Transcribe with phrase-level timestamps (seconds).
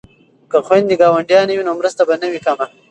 [0.51, 2.65] که خویندې ګاونډیانې وي نو مرسته به نه وي کمه.